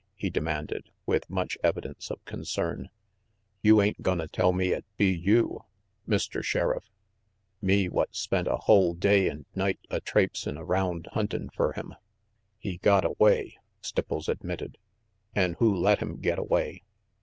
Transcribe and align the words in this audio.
he 0.15 0.31
demanded, 0.31 0.89
with 1.05 1.29
much 1.29 1.59
evidence 1.63 2.09
of 2.09 2.25
concern. 2.25 2.89
"You 3.61 3.83
ain't 3.83 4.01
gonna 4.01 4.27
tell 4.27 4.51
me 4.51 4.73
'at, 4.73 4.83
be 4.97 5.11
you, 5.13 5.65
Mr. 6.07 6.41
Sheriff, 6.43 6.89
me 7.61 7.87
what 7.87 8.15
spent 8.15 8.47
a 8.47 8.57
hull 8.57 8.95
day 8.95 9.29
and 9.29 9.45
night 9.53 9.77
a 9.91 10.01
traipsin' 10.01 10.57
around 10.57 11.07
huntin' 11.11 11.51
fer 11.53 11.73
him 11.73 11.93
"He 12.57 12.77
got 12.79 13.05
away," 13.05 13.59
Stipples 13.83 14.27
admitted. 14.27 14.79
"An' 15.35 15.53
who 15.59 15.71
let 15.71 15.99
him 15.99 16.15
get 16.19 16.39
away? 16.39 16.81